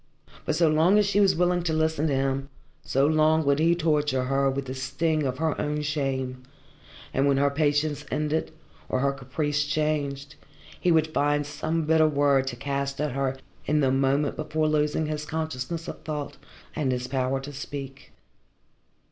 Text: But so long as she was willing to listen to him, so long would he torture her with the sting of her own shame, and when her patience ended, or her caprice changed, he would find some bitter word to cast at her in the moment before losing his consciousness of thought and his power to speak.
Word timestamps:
But 0.45 0.55
so 0.55 0.67
long 0.67 0.97
as 0.97 1.05
she 1.05 1.19
was 1.19 1.35
willing 1.35 1.61
to 1.61 1.73
listen 1.73 2.07
to 2.07 2.15
him, 2.15 2.49
so 2.83 3.05
long 3.05 3.45
would 3.45 3.59
he 3.59 3.75
torture 3.75 4.23
her 4.23 4.49
with 4.49 4.65
the 4.65 4.73
sting 4.73 5.27
of 5.27 5.37
her 5.37 5.61
own 5.61 5.83
shame, 5.83 6.41
and 7.13 7.27
when 7.27 7.37
her 7.37 7.51
patience 7.51 8.03
ended, 8.09 8.49
or 8.89 9.01
her 9.01 9.11
caprice 9.11 9.63
changed, 9.63 10.37
he 10.79 10.91
would 10.91 11.13
find 11.13 11.45
some 11.45 11.85
bitter 11.85 12.07
word 12.07 12.47
to 12.47 12.55
cast 12.55 12.99
at 12.99 13.11
her 13.11 13.37
in 13.67 13.81
the 13.81 13.91
moment 13.91 14.35
before 14.37 14.67
losing 14.67 15.05
his 15.05 15.23
consciousness 15.23 15.87
of 15.87 16.01
thought 16.01 16.37
and 16.75 16.91
his 16.91 17.07
power 17.07 17.39
to 17.39 17.53
speak. 17.53 18.11